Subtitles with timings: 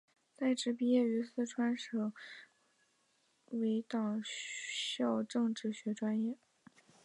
[0.35, 2.11] 在职毕业于四川省
[3.51, 6.39] 委党校政治学专业。